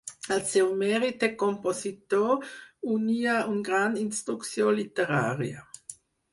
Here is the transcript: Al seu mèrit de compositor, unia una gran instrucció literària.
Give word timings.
Al 0.35 0.39
seu 0.51 0.69
mèrit 0.79 1.19
de 1.23 1.29
compositor, 1.41 2.49
unia 2.95 3.37
una 3.53 3.63
gran 3.71 4.01
instrucció 4.07 4.75
literària. 4.83 5.67